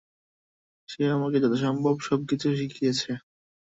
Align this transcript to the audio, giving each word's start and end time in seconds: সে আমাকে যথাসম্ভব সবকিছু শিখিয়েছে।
সে 0.89 1.01
আমাকে 1.15 1.37
যথাসম্ভব 1.39 1.95
সবকিছু 2.07 2.47
শিখিয়েছে। 2.59 3.11